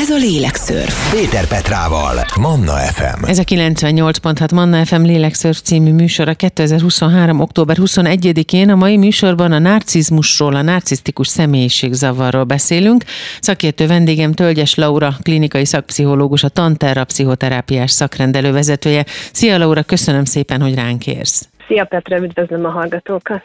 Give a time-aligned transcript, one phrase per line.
[0.00, 1.12] Ez a Lélekszörf.
[1.12, 3.24] Péter Petrával, Manna FM.
[3.24, 7.40] Ez a 98.6 Manna FM Lélekszörf című műsora 2023.
[7.40, 8.70] október 21-én.
[8.70, 13.04] A mai műsorban a narcizmusról, a narcisztikus személyiségzavarról beszélünk.
[13.40, 19.04] Szakértő vendégem Tölgyes Laura, klinikai szakpszichológus, a Tanterra pszichoterápiás szakrendelő vezetője.
[19.32, 21.49] Szia Laura, köszönöm szépen, hogy ránk érsz.
[21.70, 23.42] Szia Petra, üdvözlöm a hallgatókat!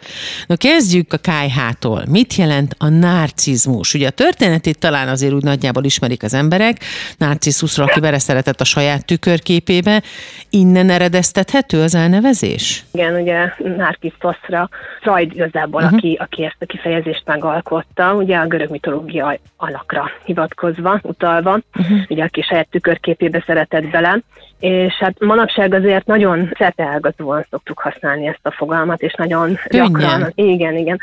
[0.48, 2.04] Na kezdjük a KH-tól.
[2.10, 3.94] Mit jelent a narcizmus?
[3.94, 6.77] Ugye a történetét talán azért úgy nagyjából ismerik az emberek.
[7.18, 10.02] Narciszusra, aki szeretett a saját tükörképébe.
[10.49, 12.84] Innen eredeztethető az elnevezés?
[12.91, 14.70] Igen, ugye Narcisztoszra,
[15.02, 15.98] Freud igazából, uh-huh.
[15.98, 21.98] aki, aki ezt a kifejezést megalkotta, ugye a görög mitológia alakra hivatkozva, utalva, uh-huh.
[22.10, 24.20] ugye aki saját tükörképébe szeretett bele,
[24.60, 29.92] és hát manapság azért nagyon szerteágazóan szoktuk használni ezt a fogalmat, és nagyon Könnyen.
[29.92, 30.32] gyakran.
[30.36, 31.00] Igen, igen.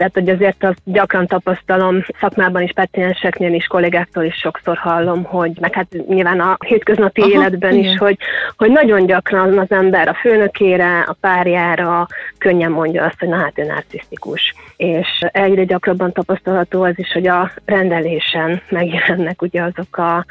[0.00, 5.52] Tehát, hogy azért azt gyakran tapasztalom szakmában is, pacienseknél is, kollégáktól is sokszor hallom, hogy
[5.60, 7.92] meg hát nyilván a hétköznapi Aha, életben igen.
[7.92, 8.16] is, hogy,
[8.56, 12.06] hogy nagyon gyakran az ember a főnökére, a párjára
[12.38, 14.54] könnyen mondja azt, hogy na hát ő narcisztikus.
[14.76, 20.24] És egyre gyakrabban tapasztalható az is, hogy a rendelésen megjelennek ugye azok a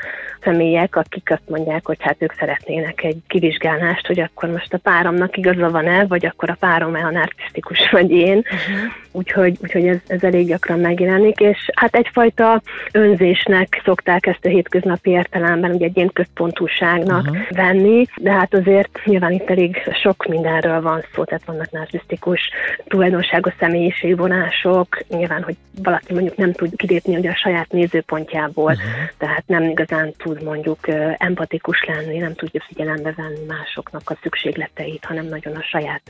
[0.44, 5.38] személyek, akik azt mondják, hogy hát ők szeretnének egy kivizsgálást, hogy akkor most a páromnak
[5.38, 8.38] igaza van-e, vagy akkor a párom-e a narcisztikus, vagy én.
[8.38, 8.92] Uh-huh.
[9.12, 15.10] Úgyhogy úgyhogy ez, ez elég gyakran megjelenik, és hát egyfajta önzésnek szokták ezt a hétköznapi
[15.10, 17.50] értelemben, ugye egy központúságnak uh-huh.
[17.50, 22.50] venni, de hát azért nyilván itt elég sok mindenről van szó, tehát vannak narcisztikus
[22.88, 29.10] tulajdonságos személyiségvonások, nyilván, hogy valaki mondjuk nem tud kilépni ugye a saját nézőpontjából, uh-huh.
[29.18, 30.80] tehát nem igazán tud mondjuk
[31.18, 36.02] empatikus lenni, nem tudja figyelembe venni másoknak a szükségleteit, hanem nagyon a saját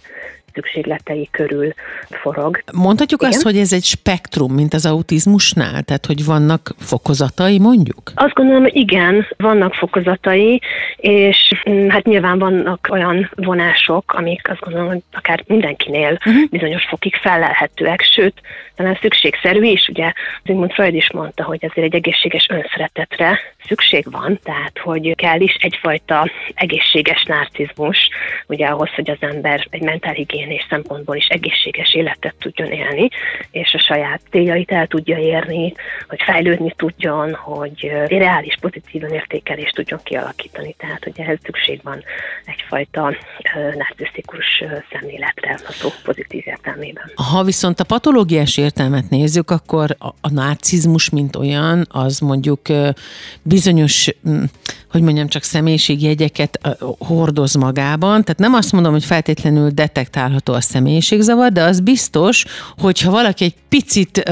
[0.54, 1.74] szükségletei körül
[2.10, 2.64] forog.
[2.74, 3.34] Mondhatjuk Igen?
[3.34, 5.82] azt, hogy ez egy spektrum, mint az autizmusnál?
[5.84, 8.12] Tehát, hogy vannak fokozatai, mondjuk?
[8.16, 10.62] Azt gondolom, igen, vannak fokozatai,
[10.98, 16.50] és mm, hát nyilván vannak olyan vonások, amik azt gondolom, hogy akár mindenkinél uh-huh.
[16.50, 18.42] bizonyos fokig felelhetőek, sőt,
[18.76, 20.12] talán szükségszerű is, ugye
[20.44, 25.58] Sigmund Freud is mondta, hogy azért egy egészséges önszeretetre szükség van, tehát hogy kell is
[25.60, 28.10] egyfajta egészséges narcizmus,
[28.48, 30.39] ugye ahhoz, hogy az ember egy mentálhigiénés
[30.70, 33.10] szempontból is egészséges életet tudjon élni,
[33.52, 35.74] és a saját céljait el tudja érni,
[36.08, 40.76] hogy fejlődni tudjon, hogy reális pozitív értékelést tudjon kialakítani.
[40.78, 42.04] Tehát, hogy ehhez szükség van
[42.46, 43.16] egyfajta
[43.78, 47.12] narcisztikus szemléletre a pozitív értelmében.
[47.32, 52.62] Ha viszont a patológiás értelmet nézzük, akkor a, a narcizmus, mint olyan, az mondjuk
[53.42, 54.10] bizonyos
[54.92, 56.60] hogy mondjam, csak személyiségjegyeket
[56.98, 58.24] hordoz magában.
[58.24, 59.70] Tehát nem azt mondom, hogy feltétlenül
[60.30, 62.46] detektálható a személyiségzavar, de az biztos,
[62.78, 64.32] hogyha valaki egy picit,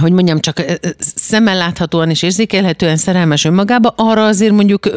[0.00, 0.62] hogy mondjam, csak
[0.98, 4.90] szemmel láthatóan és érzékelhetően szerelmes önmagába, arra azért mondjuk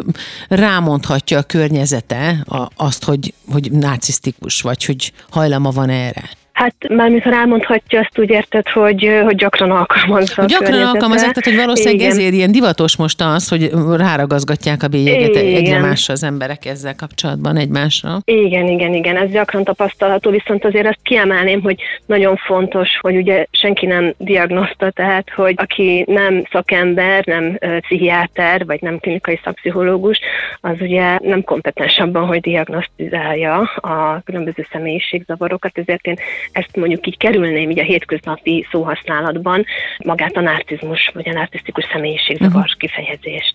[0.47, 2.45] rámondhatja a környezete
[2.75, 6.29] azt, hogy, hogy narcisztikus, vagy hogy hajlama van erre.
[6.53, 10.45] Hát mármint ha rámondhatja, azt úgy érted, hogy, hogy gyakran alkalmazza.
[10.45, 12.11] Gyakran alkalmazzák, tehát hogy valószínűleg Igen.
[12.11, 17.57] ezért ilyen divatos most az, hogy ráragazgatják a bélyeget egyre másra az emberek ezzel kapcsolatban
[17.57, 18.17] egymásra.
[18.25, 23.45] Igen, igen, igen, ez gyakran tapasztalható, viszont azért azt kiemelném, hogy nagyon fontos, hogy ugye
[23.51, 30.19] senki nem diagnoszta, tehát hogy aki nem szakember, nem pszichiáter, vagy nem klinikai szakpszichológus,
[30.61, 36.17] az ugye nem kompetens abban, hogy diagnosztizálja a különböző személyiségzavarokat, ezért én
[36.53, 39.65] ezt mondjuk így kerülném így a hétköznapi szóhasználatban,
[40.03, 42.77] magát a narcizmus vagy a narcisztikus személyiségzavar uh-huh.
[42.77, 43.53] kifejezést.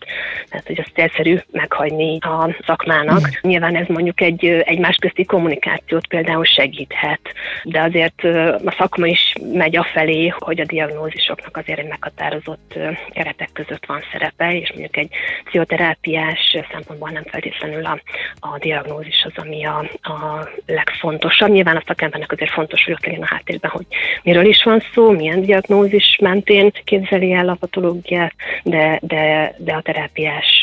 [0.48, 3.18] Tehát, hogy azt egyszerű meghagyni a szakmának.
[3.18, 3.34] Uh-huh.
[3.40, 7.20] Nyilván ez mondjuk egy egymás közti kommunikációt például segíthet,
[7.62, 8.24] de azért
[8.64, 12.78] a szakma is megy afelé, hogy a diagnózisoknak azért egy meghatározott
[13.12, 15.10] keretek között van szerepe, és mondjuk egy
[15.44, 18.00] pszichoterápiás szempontból nem feltétlenül a,
[18.40, 21.50] a diagnózis az, ami a, a legfontosabb.
[21.50, 23.86] Nyilván a szakembernek azért fontos hogy ott legyen a háttérben, hogy
[24.22, 29.82] miről is van szó, milyen diagnózis mentén képzeli el a patológiát, de, de, de a
[29.82, 30.62] terápiás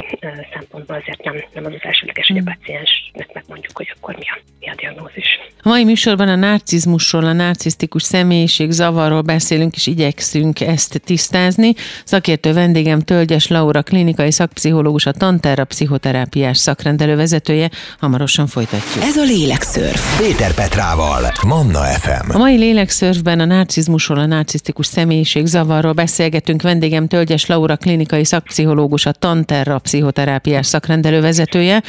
[0.54, 2.54] szempontból azért nem, nem az az elsődleges, hogy a hmm.
[2.54, 5.40] paciensnek megmondjuk, hogy akkor mi a, mi a diagnózis.
[5.62, 11.74] A mai műsorban a narcizmusról, a narcisztikus személyiség zavarról beszélünk, és igyekszünk ezt tisztázni.
[12.04, 17.70] Szakértő vendégem Tölgyes Laura, klinikai szakpszichológus, a Tanterra pszichoterápiás szakrendelő vezetője.
[18.00, 19.04] Hamarosan folytatjuk.
[19.04, 20.20] Ez a Lélekszörf.
[20.20, 22.36] Péter Petrával, Manna FM.
[22.36, 26.62] A mai lélekszörfben a narcizmusról, a narcisztikus személyiség zavarról beszélgetünk.
[26.62, 31.84] Vendégem Tölgyes Laura, klinikai szakpszichológus, a Tanterra pszichoterápiás szakrendelő vezetője.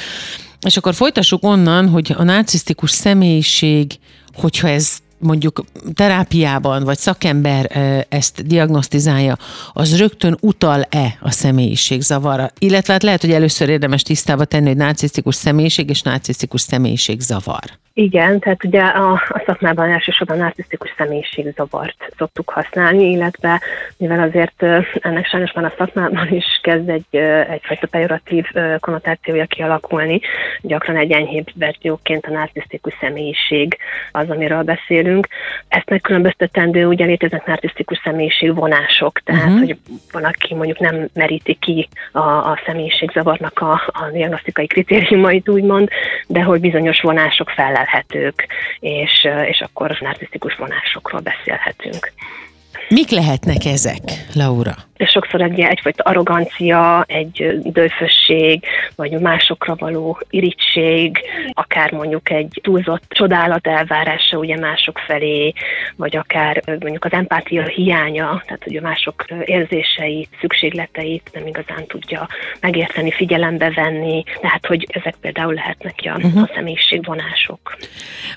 [0.66, 3.92] És akkor folytassuk onnan, hogy a narcisztikus személyiség,
[4.34, 5.64] hogyha ez mondjuk
[5.94, 7.70] terápiában, vagy szakember
[8.08, 9.38] ezt diagnosztizálja,
[9.72, 12.50] az rögtön utal-e a személyiségzavarra?
[12.58, 17.78] Illetve hát lehet, hogy először érdemes tisztába tenni, hogy narcisztikus személyiség és narcisztikus személyiségzavar.
[17.98, 23.60] Igen, tehát ugye a, a szakmában elsősorban narcisztikus személyiségzavart szoktuk használni, illetve
[23.96, 24.62] mivel azért
[25.00, 27.16] ennek sajnos már a szakmában is kezd egy,
[27.50, 28.46] egyfajta pejoratív
[28.80, 30.20] konnotációja kialakulni,
[30.60, 33.76] gyakran egy enyhébb verzióként a narcisztikus személyiség
[34.12, 35.28] az, amiről beszélünk.
[35.68, 39.58] Ezt megkülönböztetendő, ugye léteznek narcisztikus személyiség vonások, tehát uh-huh.
[39.58, 39.76] hogy
[40.12, 45.88] valaki mondjuk nem meríti ki a, a személyiségzavarnak a, a diagnosztikai kritériumait, úgymond,
[46.26, 48.46] de hogy bizonyos vonások fel kezelhetők,
[48.80, 52.12] és, és akkor narcisztikus vonásokról beszélhetünk.
[52.88, 54.02] Mik lehetnek ezek,
[54.36, 54.74] Laura?
[55.04, 61.20] sokszor egy egyfajta arrogancia, egy dőfösség, vagy másokra való irítség,
[61.52, 65.52] akár mondjuk egy túlzott csodálat elvárása ugye mások felé,
[65.96, 72.28] vagy akár mondjuk az empátia hiánya, tehát hogy a mások érzéseit, szükségleteit nem igazán tudja
[72.60, 76.42] megérteni, figyelembe venni, tehát hogy ezek például lehetnek a, uh-huh.
[76.42, 77.76] a személyiségvonások.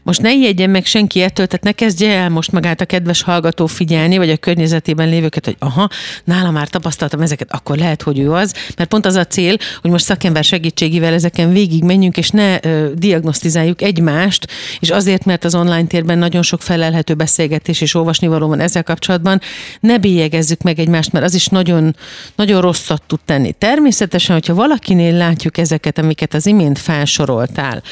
[0.03, 3.65] Most ne ijedjen meg senki ettől, tehát ne kezdje el most magát a kedves hallgató
[3.65, 5.88] figyelni, vagy a környezetében lévőket, hogy aha,
[6.23, 9.91] nála már tapasztaltam ezeket, akkor lehet, hogy ő az, mert pont az a cél, hogy
[9.91, 14.47] most szakember segítségével ezeken végig menjünk, és ne ö, diagnosztizáljuk egymást,
[14.79, 19.41] és azért, mert az online térben nagyon sok felelhető beszélgetés és olvasnivaló van ezzel kapcsolatban,
[19.79, 21.95] ne bélyegezzük meg egymást, mert az is nagyon,
[22.35, 23.51] nagyon rosszat tud tenni.
[23.51, 27.83] Természetesen, hogyha valakinél látjuk ezeket, amiket az imént felsoroltál,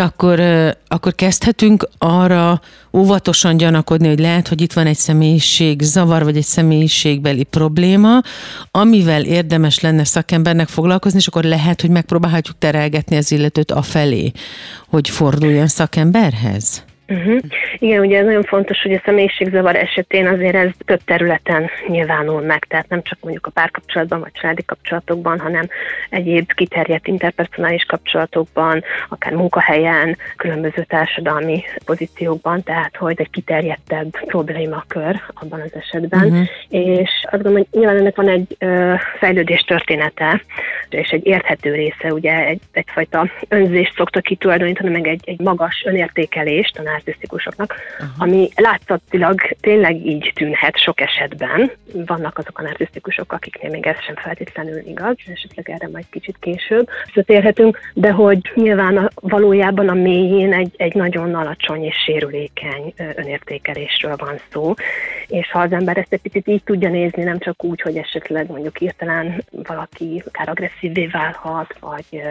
[0.00, 0.40] akkor,
[0.88, 2.60] akkor kezdhetünk arra
[2.92, 8.20] óvatosan gyanakodni, hogy lehet, hogy itt van egy személyiség zavar, vagy egy személyiségbeli probléma,
[8.70, 14.32] amivel érdemes lenne szakembernek foglalkozni, és akkor lehet, hogy megpróbálhatjuk terelgetni az illetőt afelé,
[14.88, 16.84] hogy forduljon szakemberhez.
[17.08, 17.38] Uh-huh.
[17.78, 22.64] Igen, ugye ez nagyon fontos, hogy a személyiségzavar esetén azért ez több területen nyilvánul meg,
[22.64, 25.68] tehát nem csak mondjuk a párkapcsolatban vagy családi kapcsolatokban, hanem
[26.10, 35.60] egyéb kiterjedt interpersonális kapcsolatokban, akár munkahelyen, különböző társadalmi pozíciókban, tehát hogy egy kiterjedtebb problémakör abban
[35.60, 36.24] az esetben.
[36.24, 36.46] Uh-huh.
[36.68, 40.42] És azt gondolom, hogy nyilván ennek van egy ö, fejlődés története,
[40.88, 46.78] és egy érthető része, ugye egy, egyfajta önzést szoktak kitulajdonítani, meg egy, egy magas önértékelést
[46.78, 48.08] a narcisztikusoknak, uh-huh.
[48.18, 51.70] ami látszatilag tényleg így tűnhet sok esetben.
[51.92, 56.88] Vannak azok a narcisztikusok, akiknél még ez sem feltétlenül igaz, esetleg erre majd kicsit később
[57.04, 64.16] visszatérhetünk, de hogy nyilván a, valójában a mélyén egy, egy nagyon alacsony és sérülékeny önértékelésről
[64.16, 64.74] van szó,
[65.28, 68.50] és ha az ember ezt egy picit így tudja nézni, nem csak úgy, hogy esetleg
[68.50, 72.22] mondjuk hirtelen valaki akár agresszívvé válhat, vagy,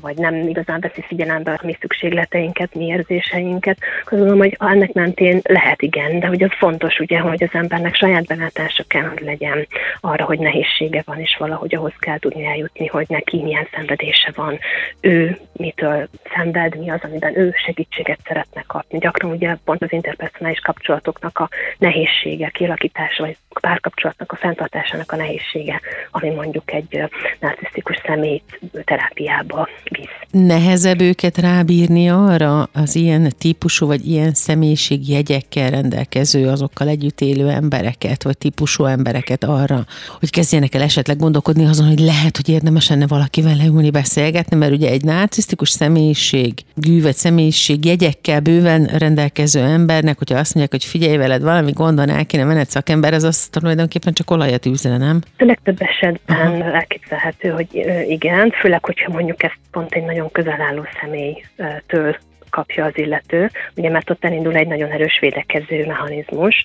[0.00, 5.82] vagy nem igazán veszi figyelembe a mi szükségleteinket, mi érzéseinket, gondolom, hogy ennek mentén lehet
[5.82, 9.66] igen, de hogy az fontos ugye, hogy az embernek saját belátása kell, hogy legyen
[10.00, 14.58] arra, hogy nehézsége van, és valahogy ahhoz kell tudni eljutni, hogy neki milyen szenvedése van,
[15.00, 18.98] ő mitől szenved, mi az, amiben ő segítséget szeretne kapni.
[18.98, 21.48] Gyakran ugye pont az interpersonális kapcsolatoknak a
[21.78, 27.04] nehézsége, kialakítása, vagy párkapcsolatnak a fenntartásának a nehézsége, ami mondjuk egy
[27.40, 30.16] narcisztikus szemét terápiába visz.
[30.30, 38.22] Nehezebb őket rábírni arra az ilyen típusú vagy ilyen személyiségjegyekkel rendelkező, azokkal együtt élő embereket,
[38.22, 39.84] vagy típusú embereket arra,
[40.18, 44.72] hogy kezdjenek el esetleg gondolkodni azon, hogy lehet, hogy érdemes lenne valakivel leülni, beszélgetni, mert
[44.72, 51.16] ugye egy narcisztikus személyiség, gűvet személyiség jegyekkel bőven rendelkező embernek, hogyha azt mondják, hogy figyelj
[51.16, 55.20] veled, valami gondon el kéne mened szakember, ez azt tulajdonképpen csak olajat űzne, nem?
[55.38, 56.72] A legtöbb esetben Aha.
[56.72, 57.68] elképzelhető, hogy
[58.08, 62.16] igen, főleg, hogyha mondjuk ezt pont egy nagyon közel álló személytől
[62.52, 66.64] kapja az illető, ugye mert ott elindul egy nagyon erős védekező mechanizmus,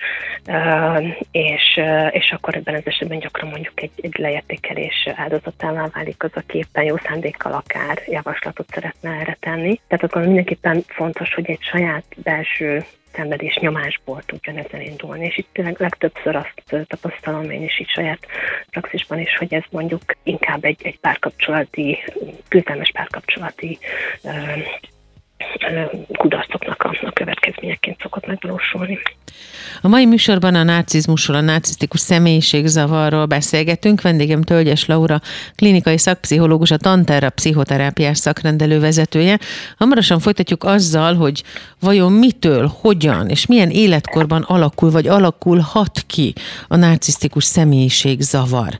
[1.31, 1.79] és,
[2.11, 6.83] és akkor ebben az esetben gyakran mondjuk egy, egy leértékelés áldozatává válik az, aki éppen
[6.83, 9.79] jó szándékkal akár javaslatot szeretne erre tenni.
[9.87, 12.85] Tehát akkor mindenképpen fontos, hogy egy saját belső
[13.17, 15.25] szenvedés nyomásból tudjon ezen indulni.
[15.25, 18.27] És itt tényleg legtöbbször azt tapasztalom én is itt saját
[18.69, 21.97] praxisban is, hogy ez mondjuk inkább egy, egy párkapcsolati,
[22.47, 23.77] küzdelmes párkapcsolati
[26.17, 28.99] kudarcoknak a, a következményeként szokott megvalósulni.
[29.81, 34.01] A mai műsorban a narcizmusról, a narcisztikus személyiségzavarról beszélgetünk.
[34.01, 35.21] Vendégem Tölgyes Laura,
[35.55, 39.39] klinikai szakpszichológus, a Tanterra pszichoterápiás szakrendelő vezetője.
[39.77, 41.43] Hamarosan folytatjuk azzal, hogy
[41.79, 46.33] vajon mitől, hogyan és milyen életkorban alakul vagy alakulhat ki
[46.67, 48.77] a narcisztikus személyiségzavar.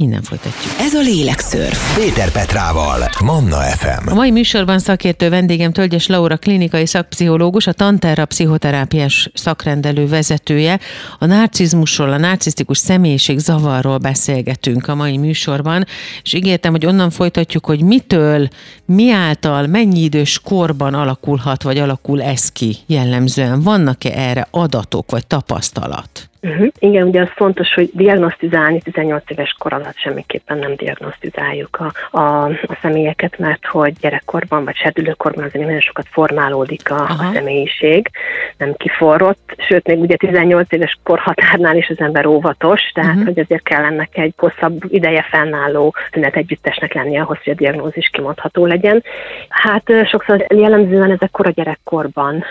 [0.00, 0.74] Innen folytatjuk.
[0.78, 1.96] Ez a Lélekszörf.
[1.96, 4.08] Péter Petrával, Manna FM.
[4.08, 10.78] A mai műsorban szakértő vendégem Tölgyes Laura klinikai szakpszichológus, a Tanterra pszichoterápiás szakrendelő vezetője.
[11.18, 15.86] A narcizmusról, a narcisztikus személyiség zavarról beszélgetünk a mai műsorban,
[16.22, 18.48] és ígértem, hogy onnan folytatjuk, hogy mitől,
[18.84, 23.62] mi által, mennyi idős korban alakulhat, vagy alakul ez ki jellemzően.
[23.62, 26.27] Vannak-e erre adatok, vagy tapasztalat?
[26.42, 26.68] Uh-huh.
[26.78, 32.44] Igen, ugye az fontos, hogy diagnosztizálni 18 éves kor alatt semmiképpen nem diagnosztizáljuk a, a,
[32.44, 38.10] a személyeket, mert hogy gyerekkorban vagy serdülőkorban azért nagyon sokat formálódik a, a személyiség,
[38.56, 43.26] nem kiforrott, sőt, még ugye 18 éves korhatárnál is az ember óvatos, tehát uh-huh.
[43.26, 48.08] hogy azért kell ennek egy hosszabb ideje fennálló tünet együttesnek lenni ahhoz, hogy a diagnózis
[48.08, 49.04] kimondható legyen.
[49.48, 52.44] Hát sokszor jellemzően ezek kora gyerekkorban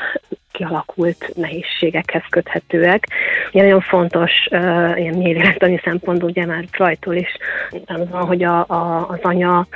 [0.58, 3.08] kialakult nehézségekhez köthetőek.
[3.52, 7.38] Ugye nagyon fontos uh, ilyen mélylélektani szempontból, ugye már Freudtól is
[7.86, 9.68] az van, hogy a, a, az anya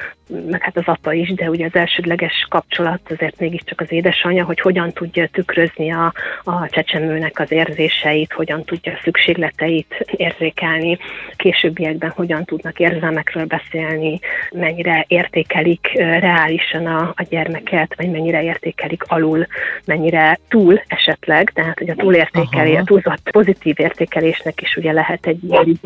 [0.49, 4.59] meg hát az apa is, de ugye az elsődleges kapcsolat azért mégiscsak az édesanyja, hogy
[4.59, 10.97] hogyan tudja tükrözni a, a csecsemőnek az érzéseit, hogyan tudja a szükségleteit érzékelni,
[11.35, 14.19] későbbiekben hogyan tudnak érzelmekről beszélni,
[14.51, 19.47] mennyire értékelik reálisan a, a gyermeket, vagy mennyire értékelik alul,
[19.85, 25.43] mennyire túl esetleg, tehát hogy a túlértékelés, a túlzott pozitív értékelésnek is ugye lehet egy
[25.43, 25.79] ilyen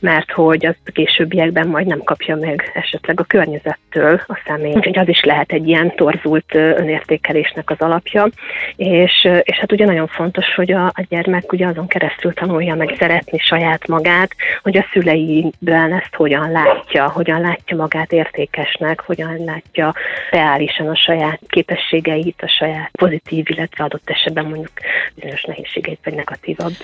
[0.00, 4.72] mert hogy azt a későbbiekben majd nem kapja meg esetleg a környezet környezettől a személy.
[4.74, 8.28] Úgyhogy az is lehet egy ilyen torzult önértékelésnek az alapja.
[8.76, 12.94] És, és hát ugye nagyon fontos, hogy a, a gyermek ugye azon keresztül tanulja meg
[12.98, 14.30] szeretni saját magát,
[14.62, 19.94] hogy a szüleiben ezt hogyan látja, hogyan látja magát értékesnek, hogyan látja
[20.30, 24.70] reálisan a saját képességeit, a saját pozitív, illetve adott esetben mondjuk
[25.14, 26.76] bizonyos nehézségeit vagy negatívabb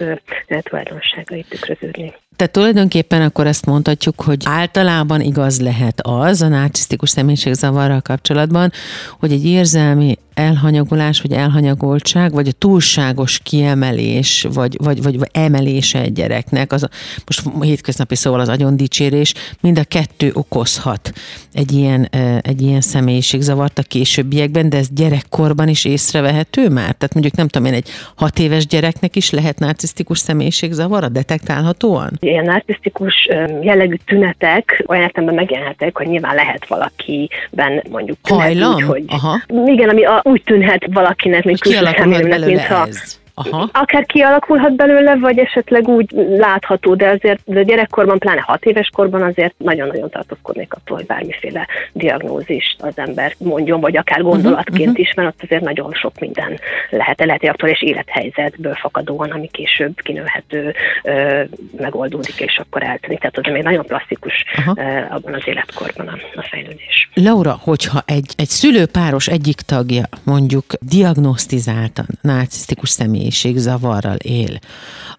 [0.62, 2.14] tulajdonságait tükröződni.
[2.36, 8.72] Tehát tulajdonképpen akkor ezt mondhatjuk, hogy általában igaz lehet az a narcisztikus személyiségzavarral kapcsolatban,
[9.18, 16.12] hogy egy érzelmi elhanyagolás, vagy elhanyagoltság, vagy a túlságos kiemelés, vagy, vagy, vagy, emelése egy
[16.12, 16.88] gyereknek, az
[17.26, 21.12] most hétköznapi szóval az agyon dicsérés, mind a kettő okozhat
[21.52, 22.08] egy ilyen,
[22.42, 26.92] egy ilyen személyiségzavart a későbbiekben, de ez gyerekkorban is észrevehető már?
[26.92, 32.10] Tehát mondjuk nem tudom én, egy hat éves gyereknek is lehet narcisztikus személyiségzavar, detektálhatóan?
[32.20, 33.28] Ilyen narcisztikus
[33.62, 38.74] jellegű tünetek olyan értelemben megjelenhetek, hogy nyilván lehet valakiben mondjuk tünet Hajlam?
[38.74, 39.40] Úgy, hogy Aha.
[39.66, 43.20] igen, ami a, úgy tűnhet valakinek, mint külső szemlélőnek, mintha ez.
[43.44, 43.68] Aha.
[43.72, 49.22] Akár kialakulhat belőle, vagy esetleg úgy látható, de azért de gyerekkorban, pláne hat éves korban
[49.22, 55.14] azért nagyon-nagyon tartózkodnék attól, hogy bármiféle diagnózist az ember mondjon, vagy akár gondolatként uh-huh, is,
[55.14, 56.58] mert ott azért nagyon sok minden
[56.90, 61.42] lehet, lehet egy aktuális élethelyzetből fakadóan, ami később kinőhető, ö,
[61.76, 63.18] megoldódik, és akkor eltűnik.
[63.18, 67.10] Tehát az még nagyon plastikus ö, abban az életkorban a, a fejlődés.
[67.14, 74.58] Laura, hogyha egy, egy szülőpáros egyik tagja mondjuk diagnosztizáltan narcisztikus személy zavarral él,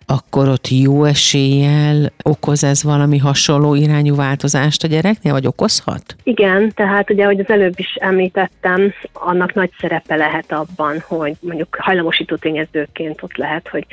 [0.06, 6.16] akkor ott jó eséllyel okoz ez valami hasonló irányú változást a gyereknél, vagy okozhat?
[6.24, 11.78] Igen, tehát ugye, ahogy az előbb is említettem, annak nagy szerepe lehet abban, hogy mondjuk
[11.80, 13.86] hajlamosító tényezőként ott lehet, hogy,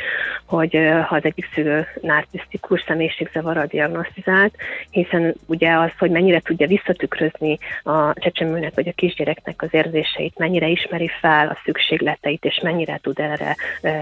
[0.44, 4.54] hogy ha az egyik szülő narcisztikus személyiségzavarral diagnosztizált,
[4.90, 10.68] hiszen ugye az, hogy mennyire tudja visszatükrözni a csecsemőnek vagy a kisgyereknek az érzéseit, mennyire
[10.68, 13.56] ismeri fel a szükségleteit, és mennyire tud erre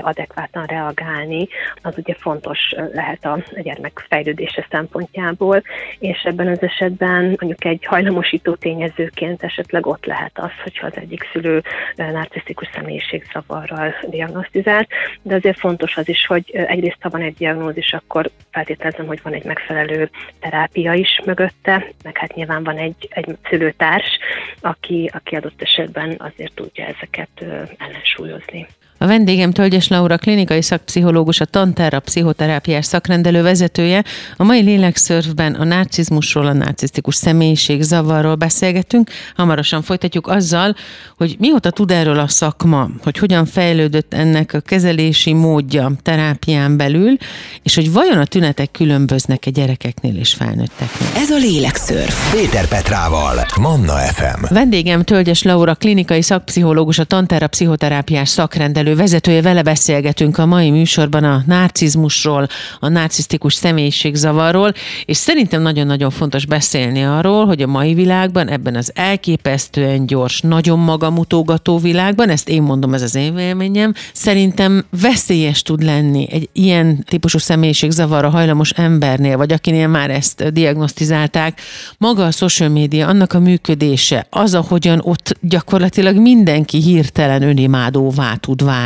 [0.05, 1.49] adekvátan reagálni,
[1.83, 2.59] az ugye fontos
[2.93, 5.63] lehet a gyermek fejlődése szempontjából,
[5.99, 11.29] és ebben az esetben mondjuk egy hajlamosító tényezőként esetleg ott lehet az, hogyha az egyik
[11.33, 11.63] szülő
[11.97, 14.89] narcisztikus személyiségzavarral diagnosztizált,
[15.23, 19.33] de azért fontos az is, hogy egyrészt ha van egy diagnózis, akkor feltételezem, hogy van
[19.33, 24.19] egy megfelelő terápia is mögötte, meg hát nyilván van egy, egy szülőtárs,
[24.61, 27.45] aki, aki adott esetben azért tudja ezeket
[27.79, 28.67] ellensúlyozni.
[29.05, 34.05] A vendégem Tölgyes Laura, klinikai szakpszichológus, a Tanterra pszichoterápiás szakrendelő vezetője.
[34.37, 39.11] A mai lélekszörfben a narcizmusról, a narcisztikus személyiség zavarról beszélgetünk.
[39.37, 40.75] Hamarosan folytatjuk azzal,
[41.17, 47.17] hogy mióta tud erről a szakma, hogy hogyan fejlődött ennek a kezelési módja terápián belül,
[47.63, 51.09] és hogy vajon a tünetek különböznek-e gyerekeknél és felnőtteknél.
[51.17, 52.33] Ez a lélekszörf.
[52.33, 54.55] Péter Petrával, Manna FM.
[54.55, 61.25] Vendégem Tölgyes Laura, klinikai szakpszichológus, a Tanterra pszichoterápiás szakrendelő vezetője, vele beszélgetünk a mai műsorban
[61.25, 62.47] a narcizmusról,
[62.81, 64.73] a narcisztikus személyiségzavarról,
[65.05, 70.79] és szerintem nagyon-nagyon fontos beszélni arról, hogy a mai világban, ebben az elképesztően gyors, nagyon
[70.79, 77.05] magamutógató világban, ezt én mondom, ez az én véleményem, szerintem veszélyes tud lenni egy ilyen
[77.09, 81.61] típusú személyiségzavarra hajlamos embernél, vagy akinél már ezt diagnosztizálták,
[81.99, 88.65] maga a social media, annak a működése, az, ahogyan ott gyakorlatilag mindenki hirtelen önimádóvá tud
[88.65, 88.84] válni.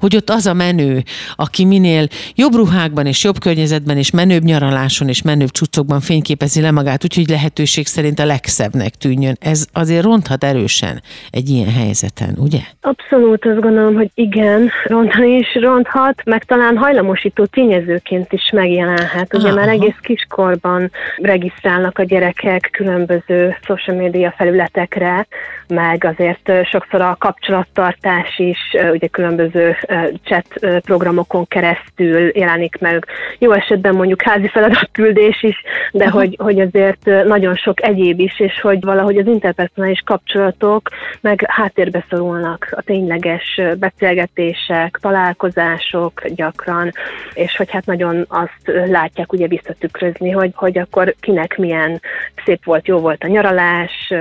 [0.00, 1.02] Hogy ott az a menő,
[1.36, 6.70] aki minél jobb ruhákban és jobb környezetben és menőbb nyaraláson és menőbb cuccokban fényképezi le
[6.70, 9.36] magát, úgyhogy lehetőség szerint a legszebbnek tűnjön.
[9.40, 12.60] Ez azért ronthat erősen egy ilyen helyzeten, ugye?
[12.80, 19.34] Abszolút azt gondolom, hogy igen, rontani is ronthat, meg talán hajlamosító tényezőként is megjelenhet.
[19.34, 19.56] Ugye Aha.
[19.56, 25.26] már egész kiskorban regisztrálnak a gyerekek különböző social media felületekre,
[25.68, 28.58] meg azért sokszor a kapcsolattartás is
[28.92, 29.76] ugye különböző
[30.24, 30.46] chat
[30.80, 33.06] programokon keresztül jelenik meg.
[33.38, 38.60] Jó esetben mondjuk házi feladatküldés is, de hogy, hogy azért nagyon sok egyéb is, és
[38.60, 40.88] hogy valahogy az interpersonális kapcsolatok
[41.20, 46.92] meg háttérbe szorulnak a tényleges beszélgetések, találkozások gyakran,
[47.34, 52.00] és hogy hát nagyon azt látják ugye visszatükrözni, hogy, hogy akkor kinek milyen
[52.44, 54.12] szép volt, jó volt a nyaralás,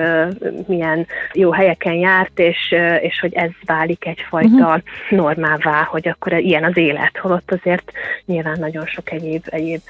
[0.68, 4.81] milyen jó helyeken járt, és, és hogy ez válik egyfajta uh-huh.
[5.10, 7.92] Normává, hogy akkor ilyen az élet, holott azért
[8.26, 9.82] nyilván nagyon sok egyéb, egyéb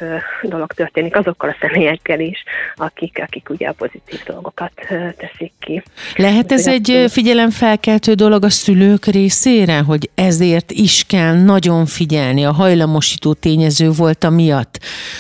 [0.42, 2.44] dolog történik azokkal a személyekkel is,
[2.76, 4.72] akik, akik ugye a pozitív dolgokat
[5.18, 5.84] teszik ki.
[6.16, 12.52] Lehet ez egy figyelemfelkeltő dolog a szülők részére, hogy ezért is kell nagyon figyelni, a
[12.52, 14.80] hajlamosító tényező volt a miatt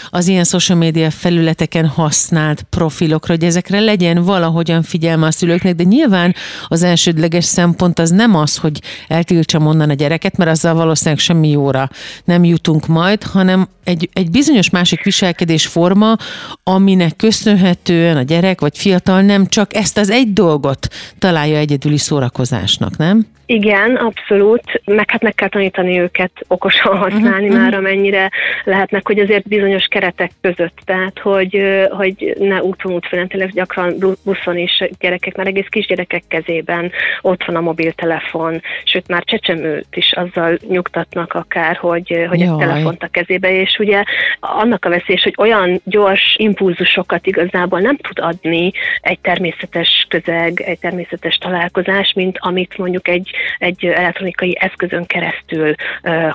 [0.09, 5.83] az ilyen social media felületeken használt profilokra, hogy ezekre legyen valahogyan figyelme a szülőknek, de
[5.83, 6.35] nyilván
[6.67, 11.49] az elsődleges szempont az nem az, hogy eltiltsam onnan a gyereket, mert azzal valószínűleg semmi
[11.49, 11.89] jóra
[12.23, 16.15] nem jutunk majd, hanem egy, egy bizonyos másik viselkedésforma,
[16.63, 20.87] aminek köszönhetően a gyerek vagy fiatal nem csak ezt az egy dolgot
[21.19, 23.27] találja egyedüli szórakozásnak, nem?
[23.51, 27.61] Igen, abszolút, meg hát meg kell tanítani őket okosan használni uh-huh.
[27.61, 28.31] már, amennyire
[28.63, 34.57] lehetnek, hogy azért bizonyos keretek között, tehát hogy, hogy ne úton útfően, tényleg gyakran buszon
[34.57, 36.91] is gyerekek, már egész kisgyerekek kezében
[37.21, 43.03] ott van a mobiltelefon, sőt már csecsemőt is azzal nyugtatnak akár, hogy, hogy egy telefont
[43.03, 44.03] a kezébe, és ugye
[44.39, 50.79] annak a veszélyes, hogy olyan gyors impulzusokat igazából nem tud adni egy természetes közeg, egy
[50.79, 55.73] természetes találkozás, mint amit mondjuk egy egy elektronikai eszközön keresztül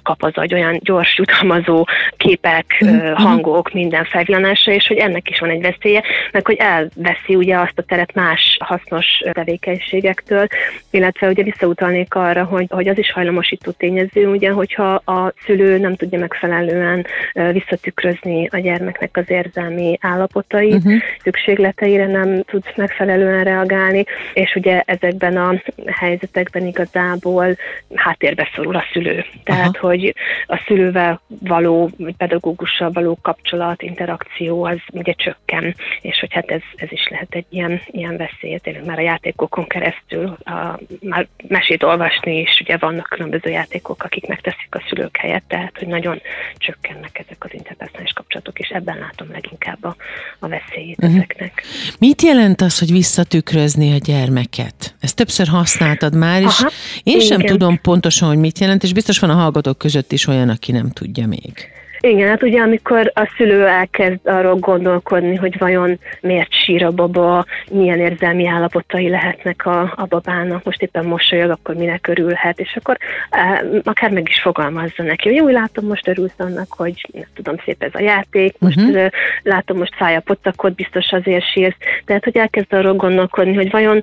[0.03, 3.12] kap az agy olyan gyors jutalmazó képek, uh-huh.
[3.12, 7.79] hangok, minden felvillanásra, és hogy ennek is van egy veszélye, meg hogy elveszi ugye azt
[7.79, 10.47] a teret más hasznos tevékenységektől,
[10.90, 15.97] illetve ugye visszautalnék arra, hogy, hogy az is hajlamosító tényező, ugye, hogyha a szülő nem
[15.97, 17.07] tudja megfelelően
[17.53, 21.03] visszatükrözni a gyermeknek az érzelmi állapotait, uh-huh.
[21.23, 25.55] szükségleteire nem tud megfelelően reagálni, és ugye ezekben a
[25.87, 27.56] helyzetekben igaz igazából
[27.94, 29.24] háttérbe szorul a szülő.
[29.44, 29.87] Tehát, Aha.
[29.87, 30.14] hogy
[30.46, 36.92] a szülővel való, pedagógussal való kapcsolat, interakció az ugye csökken, és hogy hát ez, ez
[36.92, 42.40] is lehet egy ilyen, ilyen veszély, tényleg már a játékokon keresztül, a, már mesét olvasni
[42.40, 46.20] is, ugye vannak különböző játékok, akik megteszik a szülők helyett, tehát, hogy nagyon
[46.56, 49.96] csökkennek ezek az interpersonális kapcsolatok, és ebben látom leginkább a,
[50.38, 51.14] a veszélyét uh-huh.
[51.14, 51.62] ezeknek.
[51.98, 54.94] Mit jelent az, hogy visszatükrözni a gyermeket?
[55.00, 56.70] Ezt többször használtad már, és Aha.
[57.03, 57.53] Én sem Igen.
[57.53, 60.91] tudom pontosan, hogy mit jelent, és biztos van a hallgatók között is olyan, aki nem
[60.91, 61.53] tudja még.
[62.00, 67.44] Igen, hát ugye amikor a szülő elkezd arról gondolkodni, hogy vajon miért sír a baba,
[67.70, 72.96] milyen érzelmi állapotai lehetnek a, a babának, most éppen mosolyog, akkor minek örülhet, és akkor
[73.30, 77.54] e, akár meg is fogalmazza neki, hogy úgy látom, most örülsz annak, hogy nem tudom,
[77.64, 79.06] szép ez a játék, most uh-huh.
[79.42, 81.76] látom, most fáj a pottakot, biztos azért sírsz.
[82.04, 84.02] Tehát, hogy elkezd arról gondolkodni, hogy vajon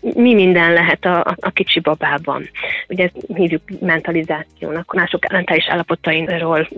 [0.00, 2.48] mi minden lehet a, a, a kicsi babában.
[2.88, 6.68] Ugye ezt hívjuk mentalizációnak, mások mentális állapotainról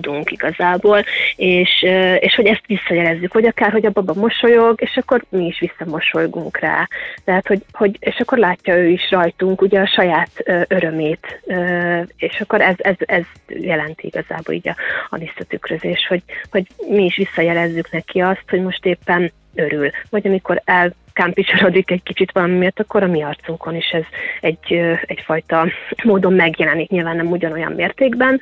[0.00, 1.04] tudunk igazából,
[1.36, 1.82] és,
[2.18, 6.58] és hogy ezt visszajelezzük, hogy akár, hogy a baba mosolyog, és akkor mi is visszamosolygunk
[6.58, 6.88] rá.
[7.24, 10.30] Tehát, hogy, hogy és akkor látja ő is rajtunk ugye a saját
[10.68, 11.40] örömét,
[12.16, 14.76] és akkor ez, ez, ez jelenti igazából így a,
[15.10, 19.90] a visszatükrözés, hogy, hogy mi is visszajelezzük neki azt, hogy most éppen örül.
[20.10, 24.04] Vagy amikor el kámpicsarodik egy kicsit valami miatt, akkor a mi arcunkon is ez
[24.40, 25.66] egy, egyfajta
[26.04, 28.40] módon megjelenik, nyilván nem ugyanolyan mértékben,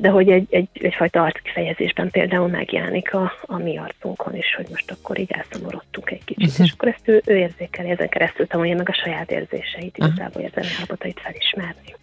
[0.00, 4.90] de hogy egy, egy, egyfajta arckifejezésben például megjelenik a, a mi arcunkon is, hogy most
[4.90, 6.66] akkor így elszomorodtunk egy kicsit, uh-huh.
[6.66, 10.64] és akkor ezt ő, ő érzékeli, ezen keresztül tanulja meg a saját érzéseit, igazából ezen
[10.78, 11.96] állapotait felismerni.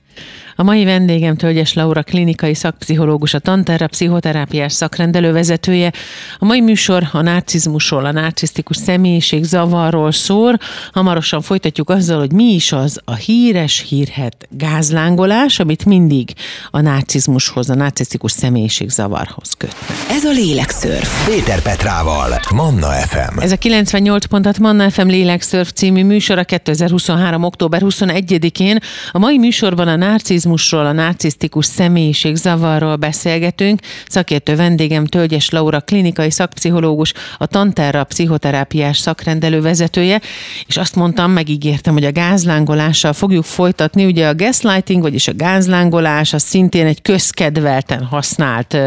[0.58, 5.91] A mai vendégem Tölgyes Laura klinikai szakpszichológus, a Tanterra pszichoterápiás szakrendelő vezetője.
[6.38, 10.58] A mai műsor a narcizmusról, a narcisztikus személyiség zavarról szól.
[10.91, 16.34] Hamarosan folytatjuk azzal, hogy mi is az a híres, hírhet gázlángolás, amit mindig
[16.71, 19.97] a narcizmushoz, a narcisztikus személyiség zavarhoz kötnek.
[20.10, 21.25] Ez a Lélekszörf.
[21.25, 23.39] Péter Petrával, Manna FM.
[23.39, 27.43] Ez a 98 pontat Manna FM Lélekszörf című műsor a 2023.
[27.43, 28.78] október 21-én.
[29.12, 33.80] A mai műsorban a narcizmusról, a narcisztikus személyiség zavarról beszélgetünk.
[34.08, 40.22] Szakértő vendégem Tölgyes Laura, klinikai szakpszichológus, a Tanterra pszichoterápiás szakrendelő vezetője,
[40.68, 44.06] és azt mondtam, megígértem, hogy a gázlángolással fogjuk folytatni.
[44.06, 48.78] Ugye a gaslighting, vagyis a gázlángolás, az szintén egy közkedvelten használt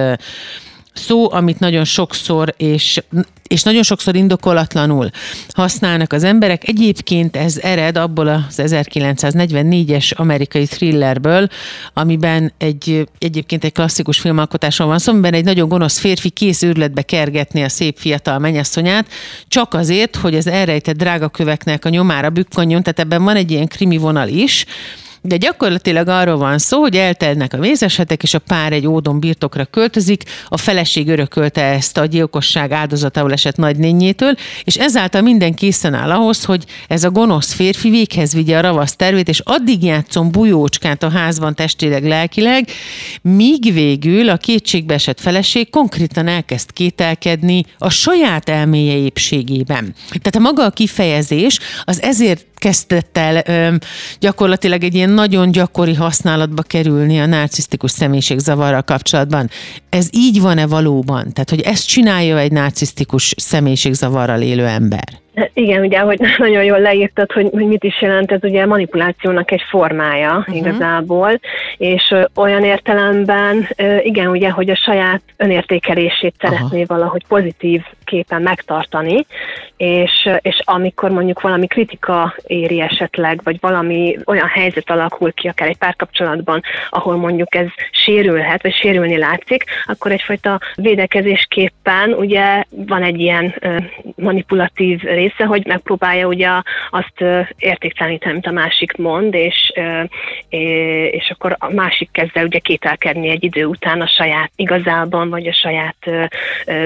[0.99, 3.01] szó, amit nagyon sokszor és
[3.49, 5.11] és nagyon sokszor indokolatlanul
[5.49, 6.69] használnak az emberek.
[6.69, 11.49] Egyébként ez ered abból az 1944-es amerikai thrillerből,
[11.95, 17.03] amiben egy, egyébként egy klasszikus filmalkotásról van szó, amiben egy nagyon gonosz férfi kész őrületbe
[17.03, 19.07] kergetni a szép fiatal mennyasszonyát,
[19.49, 23.97] csak azért, hogy az elrejtett drágaköveknek a nyomára bükkanjon, tehát ebben van egy ilyen krimi
[23.97, 24.65] vonal is,
[25.29, 29.65] de gyakorlatilag arról van szó, hogy eltelnek a mézesetek, és a pár egy ódon birtokra
[29.65, 36.11] költözik, a feleség örökölte ezt a gyilkosság áldozatául esett nagynényétől, és ezáltal minden készen áll
[36.11, 41.03] ahhoz, hogy ez a gonosz férfi véghez vigye a ravasz tervét, és addig játszom bujócskát
[41.03, 42.69] a házban testileg, lelkileg,
[43.23, 49.95] míg végül a kétségbe esett feleség konkrétan elkezd kételkedni a saját elméje épségében.
[50.09, 53.45] Tehát a maga a kifejezés az ezért kezdett el
[54.19, 59.51] gyakorlatilag egy ilyen nagyon gyakori használatba kerülni a narcisztikus személyiségzavarral kapcsolatban.
[59.89, 61.33] Ez így van-e valóban?
[61.33, 65.21] Tehát, hogy ezt csinálja egy narcisztikus személyiségzavarral élő ember?
[65.53, 69.63] Igen, ugye, hogy nagyon jól leírtad, hogy, hogy mit is jelent ez ugye manipulációnak egy
[69.69, 70.57] formája uh-huh.
[70.57, 71.41] igazából,
[71.77, 76.95] és ö, olyan értelemben, ö, igen, ugye, hogy a saját önértékelését szeretné Aha.
[76.95, 79.27] valahogy pozitív képen megtartani,
[79.77, 85.69] és, és amikor mondjuk valami kritika éri esetleg, vagy valami olyan helyzet alakul ki, akár
[85.69, 93.21] egy párkapcsolatban, ahol mondjuk ez sérülhet, vagy sérülni látszik, akkor egyfajta védekezésképpen ugye van egy
[93.21, 93.77] ilyen ö,
[94.17, 96.49] manipulatív része, hogy megpróbálja ugye
[96.91, 97.25] azt
[97.59, 99.73] értékteleníteni, amit a másik mond, és,
[101.11, 105.47] és akkor a másik kezd el ugye kételkedni egy idő után a saját igazában, vagy
[105.47, 105.97] a saját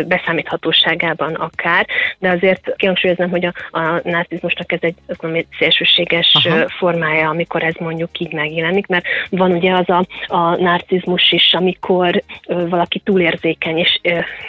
[0.06, 1.86] beszámíthatóságában akár,
[2.18, 6.68] de azért kihangsúlyoznám, hogy a, a nácizmusnak ez egy, mondom, szélsőséges Aha.
[6.68, 12.22] formája, amikor ez mondjuk így megjelenik, mert van ugye az a, a narcizmus is, amikor
[12.46, 14.00] valaki túlérzékeny, és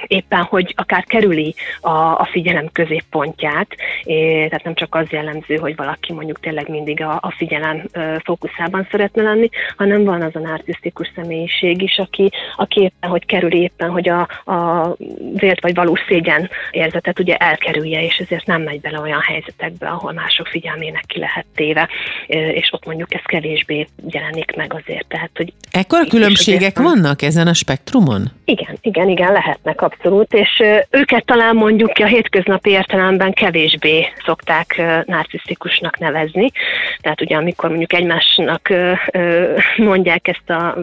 [0.07, 3.72] éppen, hogy akár kerüli a, a figyelem középpontját,
[4.03, 8.15] é, tehát nem csak az jellemző, hogy valaki mondjuk tényleg mindig a, a figyelem ö,
[8.23, 13.51] fókuszában szeretne lenni, hanem van az a narcisztikus személyiség is, aki, aki éppen, hogy kerül
[13.51, 14.95] éppen, hogy a, a
[15.33, 20.11] vélt vagy valós szégyen érzetet ugye elkerülje, és ezért nem megy bele olyan helyzetekbe, ahol
[20.11, 21.89] mások figyelmének ki lehet téve,
[22.27, 25.07] és ott mondjuk ez kevésbé jelenik meg azért.
[25.07, 26.85] Tehát, hogy Ekkor különbségek van...
[26.85, 28.31] vannak ezen a spektrumon?
[28.45, 33.33] Igen, igen, igen, lehetnek abszolút, és őket talán mondjuk a hétköznapi értelemben
[33.63, 36.51] kevésbé szokták narcisztikusnak nevezni.
[36.99, 38.73] Tehát ugye amikor mondjuk egymásnak
[39.77, 40.77] mondják ezt a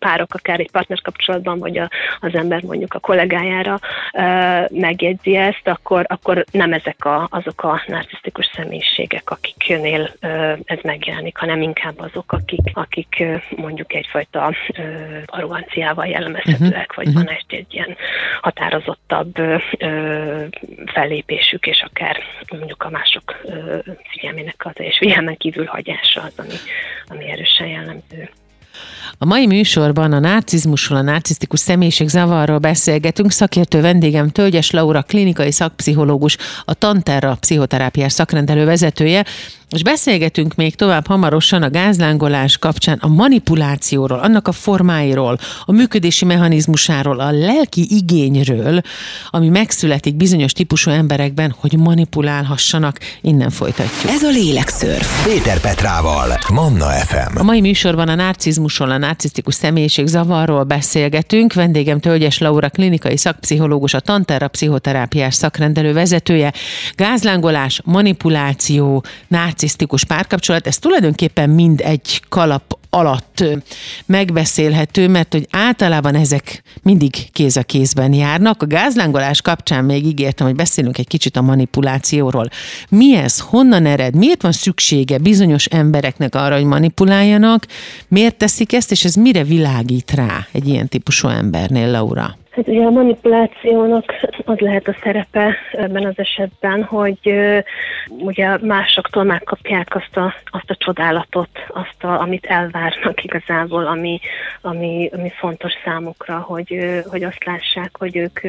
[0.00, 3.78] párok akár egy partnerkapcsolatban, vagy a, az ember mondjuk a kollégájára
[4.68, 10.12] megjegyzi ezt, akkor, akkor nem ezek a, azok a narcisztikus személyiségek, akiknél
[10.64, 13.24] ez megjelenik, hanem inkább azok, akik, akik
[13.56, 14.54] mondjuk egyfajta
[15.26, 17.04] arroganciával jellemezhetőek, uh-huh.
[17.04, 17.96] vagy van egy, egy ilyen
[18.40, 19.34] határozottabb
[20.86, 22.16] fellépésük, és akár
[22.50, 23.40] mondjuk a mások
[24.10, 26.54] figyelmének az és figyelmen kívül hagyása az, ami,
[27.06, 28.30] ami erősen jellemző.
[29.18, 33.30] A mai műsorban a narcizmusról, a narcisztikus személyiség zavarról beszélgetünk.
[33.30, 39.24] Szakértő vendégem Tölgyes Laura, klinikai szakpszichológus, a Tanterra pszichoterápiás szakrendelő vezetője,
[39.70, 46.24] és beszélgetünk még tovább hamarosan a gázlángolás kapcsán a manipulációról, annak a formáiról, a működési
[46.24, 48.80] mechanizmusáról, a lelki igényről,
[49.30, 52.98] ami megszületik bizonyos típusú emberekben, hogy manipulálhassanak.
[53.20, 54.12] Innen folytatjuk.
[54.12, 55.24] Ez a Lélekszörf.
[55.26, 57.36] Péter Petrával, Manna FM.
[57.36, 61.52] A mai műsorban a narcizmusról, a narcisztikus személyiség zavarról beszélgetünk.
[61.52, 66.52] Vendégem Tölgyes Laura, klinikai szakpszichológus, a Tanterra pszichoterápiás szakrendelő vezetője.
[66.94, 69.02] Gázlángolás, manipuláció,
[69.60, 73.44] narcisztikus párkapcsolat, ez tulajdonképpen mind egy kalap alatt
[74.06, 78.62] megbeszélhető, mert hogy általában ezek mindig kéz a kézben járnak.
[78.62, 82.48] A gázlángolás kapcsán még ígértem, hogy beszélünk egy kicsit a manipulációról.
[82.88, 83.38] Mi ez?
[83.40, 84.14] Honnan ered?
[84.14, 87.66] Miért van szüksége bizonyos embereknek arra, hogy manipuláljanak?
[88.08, 92.39] Miért teszik ezt, és ez mire világít rá egy ilyen típusú embernél, Laura?
[92.50, 94.04] Hát ugye a manipulációnak
[94.44, 97.34] az lehet a szerepe ebben az esetben, hogy
[98.08, 104.20] ugye másoktól megkapják azt a, azt a csodálatot, azt, a, amit elvárnak igazából, ami,
[104.60, 108.40] ami, ami fontos számukra, hogy, hogy azt lássák, hogy ők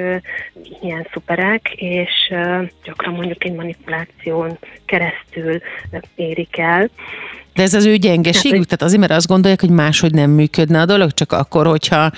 [0.82, 2.34] milyen szuperek, és
[2.84, 5.62] gyakran mondjuk egy manipuláción keresztül
[6.16, 6.90] érik el.
[7.54, 8.58] De ez az ő gyengeségük?
[8.58, 12.12] Hát, Tehát azért, mert azt gondolják, hogy máshogy nem működne a dolog, csak akkor, hogyha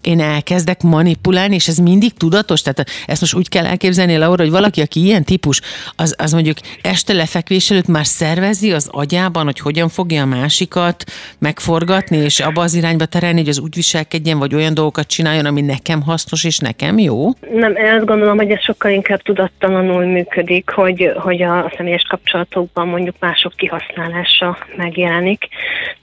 [0.00, 2.62] én elkezdek manipulálni, és ez mindig tudatos?
[2.62, 5.60] Tehát ezt most úgy kell elképzelni, Laura, hogy valaki, aki ilyen típus,
[5.96, 11.04] az, az mondjuk este lefekvés előtt már szervezi az agyában, hogy hogyan fogja a másikat
[11.38, 15.60] megforgatni, és abba az irányba terelni, hogy az úgy viselkedjen, vagy olyan dolgokat csináljon, ami
[15.60, 17.28] nekem hasznos, és nekem jó?
[17.52, 22.88] Nem, én azt gondolom, hogy ez sokkal inkább tudattalanul működik, hogy, hogy a személyes kapcsolatokban
[22.88, 25.48] mondjuk mások kihasználása megjelenik.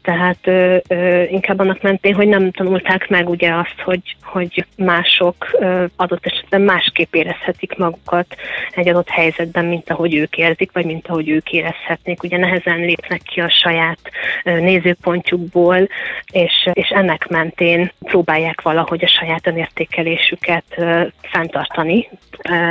[0.05, 5.57] Tehát ö, ö, inkább annak mentén, hogy nem tanulták meg ugye azt, hogy, hogy mások
[5.95, 8.35] adott esetben másképp érezhetik magukat
[8.71, 12.23] egy adott helyzetben, mint ahogy ők érzik, vagy mint ahogy ők érezhetnék.
[12.23, 13.99] Ugye nehezen lépnek ki a saját
[14.43, 15.87] nézőpontjukból,
[16.31, 20.63] és, és ennek mentén próbálják valahogy a saját önértékelésüket
[21.21, 22.09] fenntartani,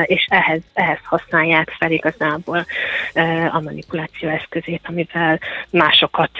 [0.02, 2.66] és ehhez, ehhez használják fel igazából
[3.52, 5.38] a manipuláció eszközét, amivel
[5.70, 6.30] másokat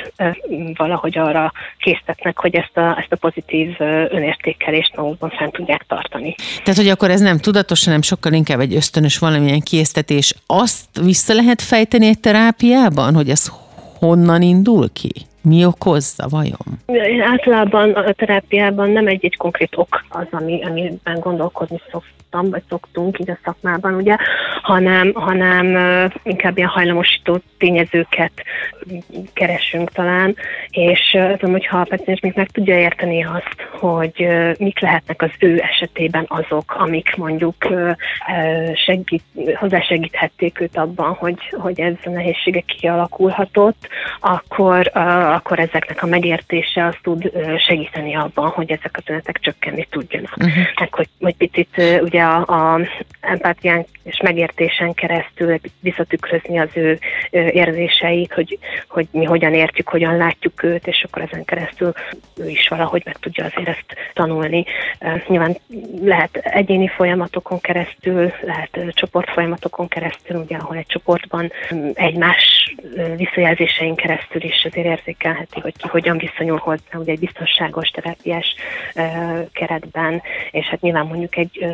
[0.74, 3.76] valahogy arra késztetnek, hogy ezt a, ezt a pozitív
[4.08, 6.34] önértékelést érzékelést magukban fent tudják tartani.
[6.62, 10.34] Tehát, hogy akkor ez nem tudatos, hanem sokkal inkább egy ösztönös valamilyen késztetés.
[10.46, 13.52] Azt vissza lehet fejteni egy terápiában, hogy ez
[13.98, 15.12] honnan indul ki?
[15.42, 16.80] Mi okozza vajon?
[17.30, 23.30] Általában a terápiában nem egy-egy konkrét ok az, ami, amiben gondolkodni szoktam, vagy szoktunk így
[23.30, 24.16] a szakmában, ugye,
[24.64, 25.66] hanem, hanem
[26.22, 28.32] inkább ilyen hajlamosító tényezőket
[29.32, 30.36] keresünk talán,
[30.70, 34.26] és tudom, hogyha a paciens még meg tudja érteni azt, hogy
[34.58, 37.54] mik lehetnek az ő esetében azok, amik mondjuk
[38.86, 39.22] segít,
[39.54, 43.88] hozzásegíthették őt abban, hogy, hogy ez a nehézsége kialakulhatott,
[44.20, 44.90] akkor,
[45.34, 47.32] akkor ezeknek a megértése az tud
[47.66, 50.36] segíteni abban, hogy ezek a tünetek csökkenni tudjanak.
[50.36, 50.64] Uh-huh.
[50.80, 52.80] Meg, hogy, hogy picit ugye a, a
[53.20, 54.20] empátián és
[54.56, 56.98] megértésen keresztül visszatükrözni az ő
[57.30, 61.92] érzéseit, hogy, hogy mi hogyan értjük, hogyan látjuk őt, és akkor ezen keresztül
[62.36, 64.64] ő is valahogy meg tudja azért ezt tanulni.
[65.28, 65.56] Nyilván
[66.04, 71.52] lehet egyéni folyamatokon keresztül, lehet csoportfolyamatokon keresztül, ugye ahol egy csoportban
[71.94, 72.74] egymás
[73.16, 78.54] visszajelzéseink keresztül is azért érzékelheti, hogy ki hogyan viszonyul hozzá, ugye egy biztonságos terápiás
[79.52, 81.66] keretben, és hát nyilván mondjuk egy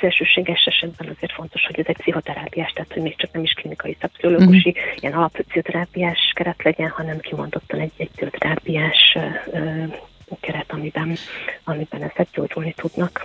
[0.00, 3.96] szélsőséges esetben azért fontos, hogy ez egy pszichoterápiás, tehát hogy még csak nem is klinikai
[4.00, 4.96] szapszológusi, uh-huh.
[4.96, 9.18] ilyen alappszichoterápiás keret legyen, hanem kimondottan egy, egy pszichoterápiás
[10.40, 11.16] keret, amiben,
[11.64, 13.22] amiben ezek gyógyulni tudnak.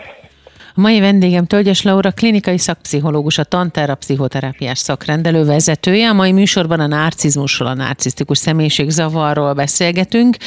[0.78, 6.10] A mai vendégem Tölgyes Laura, klinikai szakpszichológus, a Tantera pszichoterápiás szakrendelő vezetője.
[6.10, 10.38] A mai műsorban a narcizmusról, a narcisztikus személyiségzavarról beszélgetünk.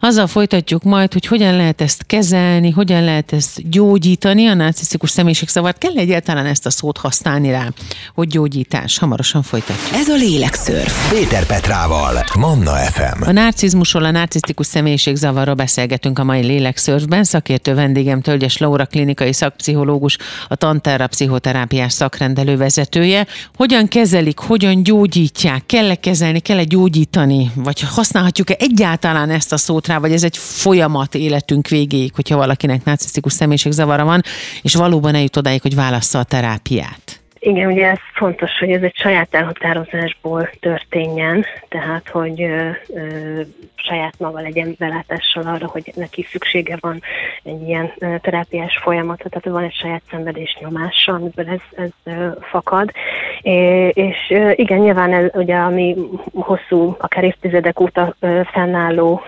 [0.00, 5.78] Azzal folytatjuk majd, hogy hogyan lehet ezt kezelni, hogyan lehet ezt gyógyítani, a narcisztikus személyiségzavart.
[5.78, 7.68] Kell egyáltalán ezt a szót használni rá,
[8.14, 8.98] hogy gyógyítás.
[8.98, 10.00] Hamarosan folytatjuk.
[10.00, 11.10] Ez a Lélekszörf.
[11.10, 13.22] Péter Petrával, Manna FM.
[13.22, 17.24] A narcizmusról, a narcisztikus személyiségzavarról beszélgetünk a mai Lélekszörfben.
[17.24, 20.16] Szakértő vendégem Tölgyes Laura, klinikai szakpszichológus,
[20.48, 23.26] a Tanterra pszichoterápiás szakrendelő vezetője.
[23.56, 29.98] Hogyan kezelik, hogyan gyógyítják, kell-e kezelni, kell-e gyógyítani, vagy használhatjuk-e egyáltalán ezt a szót rá,
[29.98, 34.22] vagy ez egy folyamat életünk végéig, hogyha valakinek narcisztikus személyiségzavara van,
[34.62, 37.07] és valóban eljut odáig, hogy válassza a terápiát.
[37.38, 43.40] Igen, ugye ez fontos, hogy ez egy saját elhatározásból történjen, tehát hogy ö, ö,
[43.74, 47.02] saját maga legyen belátással arra, hogy neki szüksége van
[47.42, 52.28] egy ilyen ö, terápiás folyamatra, tehát van egy saját szenvedés nyomása, amiből ez, ez ö,
[52.40, 52.92] fakad.
[53.40, 55.96] És igen, nyilván ez ugye ami
[56.34, 58.14] hosszú, akár évtizedek óta
[58.52, 59.22] fennálló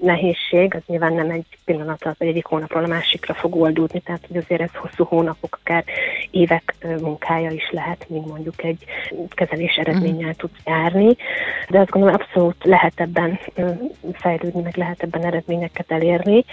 [0.00, 4.36] nehézség, az nyilván nem egy pillanatra, vagy egyik hónapról a másikra fog oldódni, tehát hogy
[4.36, 5.84] azért ez hosszú hónapok, akár
[6.30, 8.84] évek munkája is lehet, míg mondjuk egy
[9.28, 11.16] kezelés eredménnyel tud járni,
[11.68, 13.38] de azt gondolom abszolút lehet ebben
[14.12, 16.44] fejlődni, meg lehet ebben eredményeket elérni.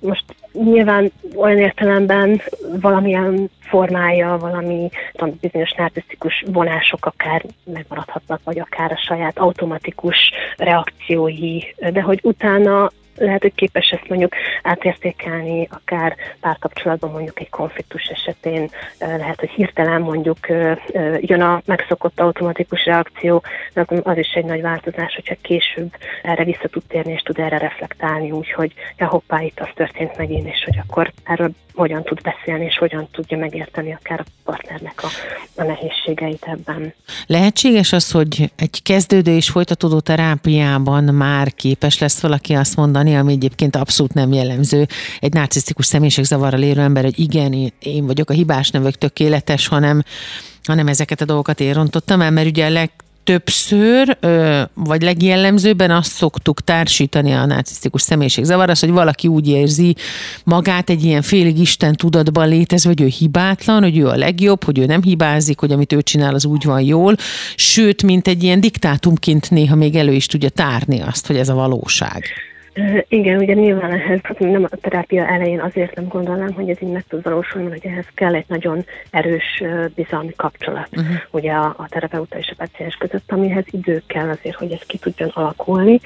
[0.00, 2.40] Most nyilván olyan értelemben
[2.80, 11.60] valamilyen formája, valami tudom, bizonyos narcisztikus vonások akár megmaradhatnak, vagy akár a saját automatikus reakciói,
[11.92, 18.70] de hogy utána lehet, hogy képes ezt mondjuk átértékelni, akár párkapcsolatban mondjuk egy konfliktus esetén,
[18.98, 20.38] lehet, hogy hirtelen mondjuk
[21.20, 25.90] jön a megszokott automatikus reakció, de az is egy nagy változás, hogyha később
[26.22, 30.46] erre vissza tud térni, és tud erre reflektálni, úgyhogy ja hoppá, itt az történt megint,
[30.46, 35.06] és hogy akkor erről hogyan tud beszélni, és hogyan tudja megérteni akár a partnernek a,
[35.54, 36.94] a nehézségeit ebben.
[37.26, 43.32] Lehetséges az, hogy egy kezdődő és folytatódó terápiában már képes lesz valaki azt mondani, ami
[43.32, 44.86] egyébként abszolút nem jellemző
[45.20, 50.02] egy narcisztikus személyiségzavarral élő ember, hogy igen, én vagyok a hibás, nem vagyok tökéletes, hanem
[50.62, 52.90] hanem ezeket a dolgokat én rontottam el, mert ugye a leg,
[53.28, 54.16] többször,
[54.74, 59.96] vagy legjellemzőbben azt szoktuk társítani a narcisztikus személyiségzavar, az, hogy valaki úgy érzi
[60.44, 64.78] magát egy ilyen félig Isten tudatban létezve, hogy ő hibátlan, hogy ő a legjobb, hogy
[64.78, 67.16] ő nem hibázik, hogy amit ő csinál, az úgy van jól,
[67.56, 71.54] sőt, mint egy ilyen diktátumként néha még elő is tudja tárni azt, hogy ez a
[71.54, 72.47] valóság.
[73.08, 77.04] Igen, ugye nyilván ehhez nem a terápia elején azért nem gondolnám, hogy ez így meg
[77.08, 79.62] tud valósulni, hogy ehhez kell egy nagyon erős
[79.94, 81.16] bizalmi kapcsolat, uh-huh.
[81.30, 84.98] ugye a, a terapeuta és a paciens között, amihez idő kell azért, hogy ez ki
[84.98, 86.00] tudjon alakulni,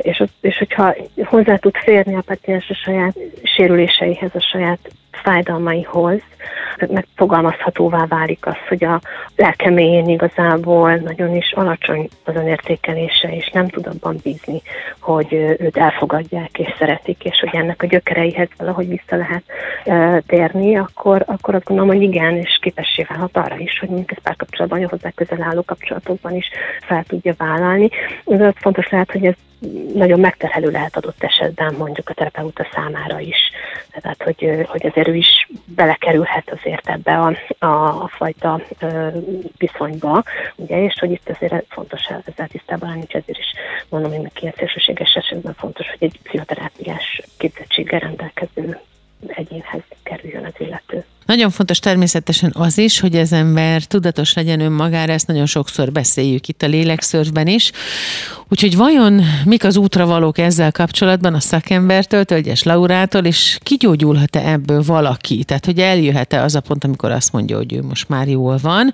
[0.00, 4.90] és, és hogyha hozzá tud férni a paciens a saját sérüléseihez, a saját
[5.26, 6.20] fájdalmaihoz,
[6.88, 9.00] megfogalmazhatóvá válik az, hogy a
[9.36, 14.62] lelkeméjén igazából nagyon is alacsony az önértékelése, és nem tud abban bízni,
[15.00, 19.44] hogy őt elfogadják és szeretik, és hogy ennek a gyökereihez valahogy vissza lehet
[19.84, 24.10] uh, térni, akkor, akkor azt gondolom, hogy igen, és képessé válhat arra is, hogy mondjuk
[24.10, 27.88] ez párkapcsolatban, hozzá közel álló kapcsolatokban is fel tudja vállalni.
[28.24, 29.34] Ez fontos lehet, hogy ez
[29.94, 33.36] nagyon megterhelő lehet adott esetben mondjuk a terapeuta számára is.
[33.90, 39.08] Tehát, hogy, hogy azért ő is belekerülhet azért ebbe a, a, a fajta ö,
[39.56, 40.22] viszonyba,
[40.56, 43.52] ugye, és hogy itt azért fontos ezzel tisztában lenni, ezért is
[43.88, 48.78] mondom, hogy neki szélsőséges esetben fontos, hogy egy pszichoterápiás képzettséggel rendelkező
[49.26, 51.04] egyénhez kerüljön az illető.
[51.26, 56.48] Nagyon fontos természetesen az is, hogy az ember tudatos legyen önmagára, ezt nagyon sokszor beszéljük
[56.48, 57.70] itt a lélekszörfben is.
[58.48, 65.44] Úgyhogy vajon mik az útravalók ezzel kapcsolatban a szakembertől, Tölgyes Laurától, és kigyógyulhat-e ebből valaki?
[65.44, 68.92] Tehát, hogy eljöhet-e az a pont, amikor azt mondja, hogy ő most már jól van,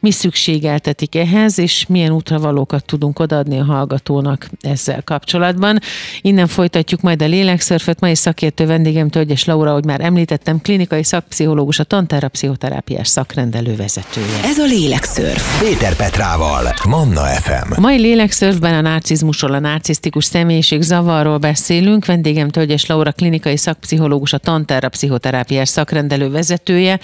[0.00, 5.78] mi szükségeltetik ehhez, és milyen útravalókat tudunk odaadni a hallgatónak ezzel kapcsolatban.
[6.20, 11.73] Innen folytatjuk majd a lélekszörfet, mai szakértő vendégem Tölgyes Laura, hogy már említettem, klinikai szakpszichológus
[11.74, 14.44] pszichológus, a Tantára pszichoterápiás szakrendelő vezetője.
[14.44, 15.60] Ez a Lélekszörf.
[15.60, 17.72] Péter Petrával, Manna FM.
[17.76, 22.06] A mai Lélekszörfben a narcizmusról, a narcisztikus személyiség zavarról beszélünk.
[22.06, 27.00] Vendégem Tölgyes Laura, klinikai szakpszichológus, a Tantára pszichoterápiás szakrendelő vezetője,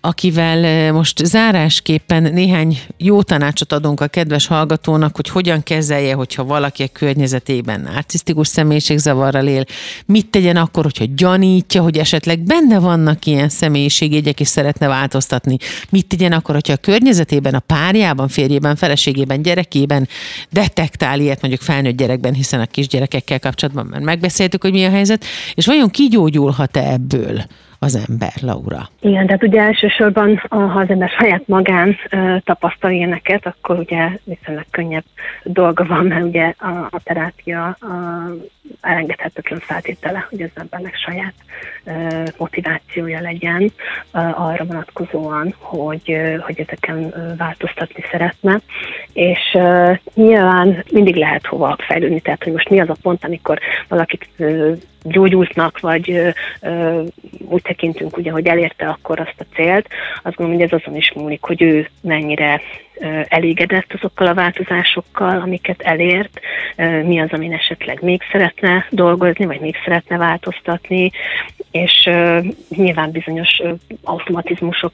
[0.00, 6.44] akivel eh, most zárásképpen néhány jó tanácsot adunk a kedves hallgatónak, hogy hogyan kezelje, hogyha
[6.44, 9.64] valaki a környezetében narcisztikus személyiségzavarral él,
[10.06, 15.56] mit tegyen akkor, hogyha gyanítja, hogy esetleg benne vannak ilyen személyiség minőségjegyek is szeretne változtatni.
[15.90, 20.08] Mit tegyen akkor, hogyha a környezetében, a párjában, férjében, feleségében, gyerekében
[20.50, 25.24] detektál ilyet mondjuk felnőtt gyerekben, hiszen a kisgyerekekkel kapcsolatban már megbeszéltük, hogy mi a helyzet,
[25.54, 27.44] és vajon kigyógyulhat-e ebből?
[27.84, 28.88] Az ember, Laura?
[29.00, 31.96] Igen, tehát ugye elsősorban, ha az ember saját magán
[32.44, 35.04] tapasztal ilyeneket, akkor ugye viszonylag könnyebb
[35.42, 37.76] dolga van, mert ugye a, a terápia a,
[38.80, 41.34] elengedhetetlen feltétele, hogy az embernek saját
[42.36, 43.72] motivációja legyen
[44.12, 48.60] arra vonatkozóan, hogy, hogy ezeken változtatni szeretne.
[49.12, 49.58] És
[50.14, 54.28] nyilván mindig lehet hova fejlődni, tehát hogy most mi az a pont, amikor valakit
[55.02, 56.34] gyógyultnak, vagy
[57.48, 59.88] úgy tekintünk, ugye, hogy elérte akkor azt a célt,
[60.22, 62.60] azt gondolom, hogy ez azon is múlik, hogy ő mennyire
[63.28, 66.40] elégedett azokkal a változásokkal, amiket elért,
[67.02, 71.10] mi az, amin esetleg még szeretne dolgozni, vagy még szeretne változtatni,
[71.70, 72.10] és
[72.68, 73.62] nyilván bizonyos
[74.04, 74.92] automatizmusok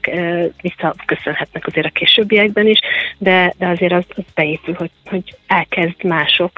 [0.61, 2.79] visszaköszönhetnek azért a későbbiekben is,
[3.17, 6.51] de, de azért az, az beépül, hogy, hogy elkezd mások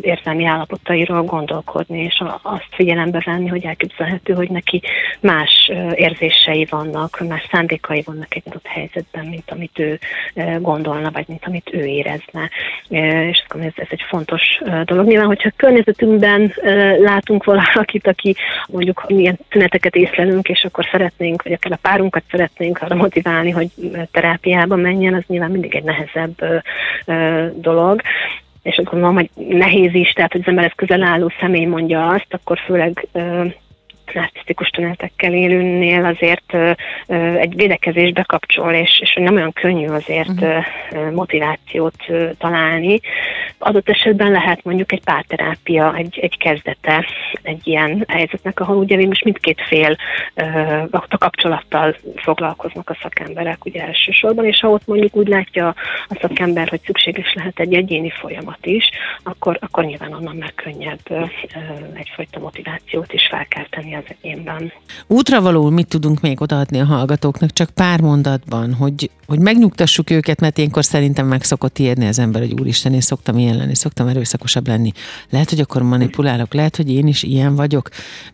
[0.00, 4.82] érzelmi állapotairól gondolkodni, és azt figyelembe venni, hogy elképzelhető, hogy neki
[5.20, 9.98] más érzései vannak, más szándékai vannak egy adott helyzetben, mint amit ő
[10.34, 12.50] ö, gondolna, vagy mint amit ő érezne.
[12.88, 14.42] És azt ez, ez egy fontos
[14.84, 15.06] dolog.
[15.06, 16.54] Nyilván, hogyha környezetünkben
[16.98, 18.36] látunk valakit, aki
[18.68, 23.68] mondjuk milyen tüneteket észlelünk, és akkor szeretnénk, vagy akár a párunkat szeretnénk arra motiválni, hogy
[24.10, 26.64] terápiába menjen, az nyilván mindig egy nehezebb
[27.60, 28.00] dolog
[28.62, 32.08] és azt gondolom, hogy nehéz is, tehát hogy az ember ez közel álló személy mondja
[32.08, 33.06] azt, akkor főleg
[34.12, 36.56] narcisztikus tünetekkel élőnél azért
[37.38, 41.12] egy védekezésbe kapcsol, és, és nem olyan könnyű azért uh-huh.
[41.12, 42.06] motivációt
[42.38, 43.00] találni.
[43.58, 47.06] Adott esetben lehet mondjuk egy párterápia, egy, egy kezdete
[47.42, 49.96] egy ilyen helyzetnek, ahol ugye most mindkét fél
[50.90, 55.74] a kapcsolattal foglalkoznak a szakemberek ugye elsősorban, és ha ott mondjuk úgy látja
[56.08, 58.90] a szakember, hogy szükséges lehet egy egyéni folyamat is,
[59.22, 61.30] akkor, akkor nyilván onnan már könnyebb
[61.94, 64.72] egyfajta motivációt is felkelteni az egyénben.
[65.06, 70.58] Útravaló mit tudunk még odaadni a hallgatóknak, csak pár mondatban, hogy, hogy megnyugtassuk őket, mert
[70.58, 74.66] ilyenkor szerintem meg szokott ijedni az ember, hogy úristen, én szoktam ilyen lenni, szoktam erőszakosabb
[74.66, 74.92] lenni.
[75.30, 77.88] Lehet, hogy akkor manipulálok, lehet, hogy én is ilyen vagyok.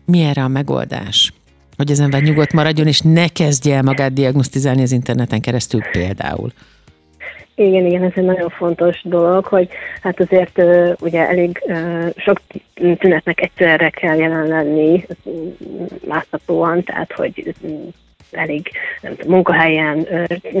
[0.05, 1.33] Mi erre a megoldás?
[1.77, 6.51] Hogy az ember nyugodt maradjon, és ne kezdje el magát diagnosztizálni az interneten keresztül például.
[7.55, 9.67] Igen, igen, ez egy nagyon fontos dolog, hogy
[10.01, 10.61] hát azért
[10.99, 11.63] ugye elég
[12.15, 12.41] sok
[12.73, 15.05] tünetnek egyszerre kell jelen lenni
[16.07, 17.53] láthatóan, tehát hogy
[18.35, 18.71] elég
[19.01, 20.07] nem tudom, munkahelyen,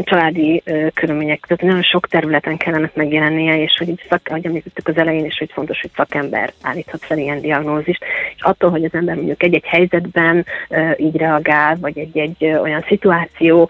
[0.03, 0.63] családi
[0.93, 1.61] körülmények között.
[1.61, 5.81] Nagyon sok területen kellene megjelennie, és hogy szak, ahogy említettük az elején is, hogy fontos,
[5.81, 8.03] hogy szakember állíthat fel ilyen diagnózist,
[8.35, 10.45] és attól, hogy az ember mondjuk egy-egy helyzetben
[10.97, 13.69] így reagál, vagy egy-egy olyan szituáció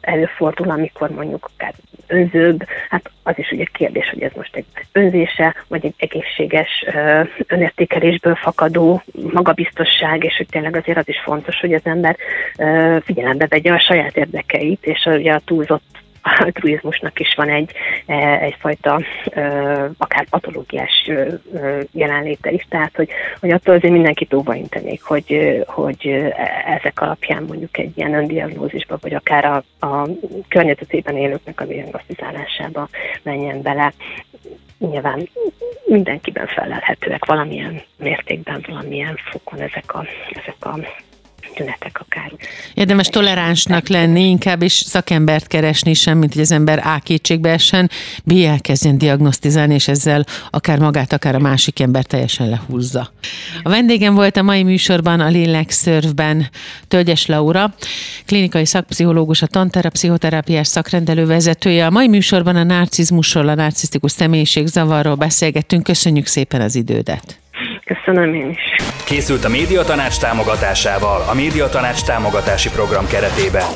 [0.00, 1.74] előfordul, amikor mondjuk akár
[2.06, 6.84] önzőbb, hát az is ugye kérdés, hogy ez most egy önzése, vagy egy egészséges
[7.46, 9.02] önértékelésből fakadó
[9.32, 12.16] magabiztosság, és hogy tényleg azért az is fontos, hogy az ember
[13.04, 17.70] figyelembe vegye a saját érdekeit, és ugye a túlzott altruizmusnak is van egy,
[18.40, 19.00] egyfajta
[19.98, 21.10] akár patológiás
[21.92, 23.08] jelenléte is, tehát hogy,
[23.40, 26.32] hogy attól azért mindenkit óva intenék, hogy, hogy
[26.66, 30.08] ezek alapján mondjuk egy ilyen öndiagnózisba, vagy akár a, a
[30.48, 32.88] környezetében élőknek a diagnosztizálásába
[33.22, 33.92] menjen bele.
[34.78, 35.28] Nyilván
[35.84, 40.78] mindenkiben felelhetőek valamilyen mértékben, valamilyen fokon ezek a, ezek a
[41.54, 42.32] tünetek akár.
[42.74, 47.90] Érdemes toleránsnak lenni, inkább is szakembert keresni sem, mint hogy az ember A kétségbe essen,
[48.24, 53.12] B elkezdjen diagnosztizálni, és ezzel akár magát, akár a másik ember teljesen lehúzza.
[53.62, 56.50] A vendégem volt a mai műsorban a Lélekszörvben
[56.88, 57.74] Tölgyes Laura,
[58.26, 61.86] klinikai szakpszichológus, a Tantera pszichoterápiás szakrendelő vezetője.
[61.86, 65.82] A mai műsorban a narcizmusról, a narcisztikus személyiségzavarról beszélgettünk.
[65.82, 67.43] Köszönjük szépen az idődet!
[67.84, 68.58] Köszönöm én is.
[69.04, 73.66] Készült a Médiatanács támogatásával a Médiatanács támogatási program keretében.